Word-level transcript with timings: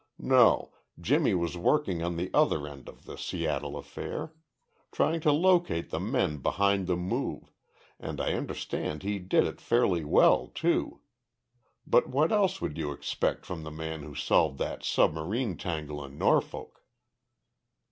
No, 0.17 0.73
Jimmy 0.99 1.35
was 1.35 1.55
working 1.59 2.01
on 2.01 2.17
the 2.17 2.31
other 2.33 2.67
end 2.67 2.89
of 2.89 3.05
the 3.05 3.19
Seattle 3.19 3.77
affair. 3.77 4.33
Trying 4.91 5.19
to 5.19 5.31
locate 5.31 5.91
the 5.91 5.99
men 5.99 6.39
behind 6.39 6.87
the 6.87 6.95
move 6.95 7.53
and 7.99 8.19
I 8.19 8.33
understand 8.33 9.03
he 9.03 9.19
did 9.19 9.45
it 9.45 9.61
fairly 9.61 10.03
well, 10.03 10.47
too. 10.47 11.01
But 11.85 12.09
what 12.09 12.31
else 12.31 12.59
would 12.59 12.79
you 12.79 12.91
expect 12.91 13.45
from 13.45 13.61
the 13.61 13.69
man 13.69 14.01
who 14.01 14.15
solved 14.15 14.57
that 14.57 14.83
submarine 14.83 15.55
tangle 15.55 16.03
in 16.03 16.17
Norfolk?" 16.17 16.81